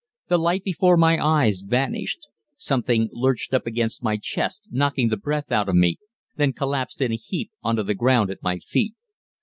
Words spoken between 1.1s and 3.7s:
eyes vanished. Something lurched up